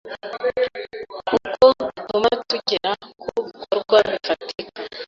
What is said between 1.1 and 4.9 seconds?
kuko batuma tugera ku bikorwa bifatika,